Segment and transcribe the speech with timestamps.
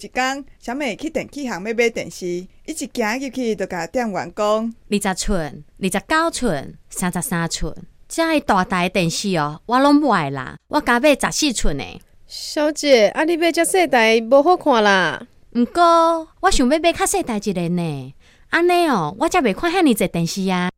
[0.00, 7.74] 一天，小美去电器行要买电视，伊一行入去就甲店员讲：二十寸、二十九寸、三十三寸，
[8.08, 11.84] 遮个大台电视哦，我拢买啦，我加买十四寸呢。
[12.26, 15.26] 小姐，啊，你买遮细台无好看啦。
[15.52, 18.14] 毋过，我想要买较细台一个呢，
[18.48, 20.70] 安尼哦，我才袂看遐尔济电视啊。